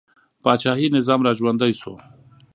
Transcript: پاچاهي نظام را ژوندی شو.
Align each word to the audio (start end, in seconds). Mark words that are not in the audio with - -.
پاچاهي 0.43 0.87
نظام 0.95 1.19
را 1.25 1.33
ژوندی 1.37 1.73
شو. 1.79 1.93